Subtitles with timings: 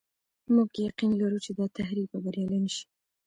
[0.53, 2.85] موږ يقين لرو چې دا تحریک به بریالی نه شي.